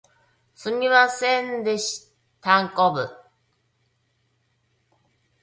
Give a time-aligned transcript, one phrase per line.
[0.55, 2.09] すみませんでし
[2.41, 3.07] たんこぶ